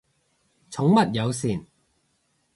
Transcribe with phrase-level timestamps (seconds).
[0.71, 1.67] 寵物友善